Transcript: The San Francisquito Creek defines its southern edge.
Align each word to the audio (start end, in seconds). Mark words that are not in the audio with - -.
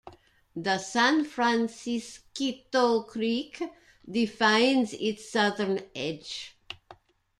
The 0.55 0.79
San 0.79 1.25
Francisquito 1.25 3.03
Creek 3.03 3.61
defines 4.09 4.93
its 4.93 5.29
southern 5.29 5.79
edge. 5.93 6.57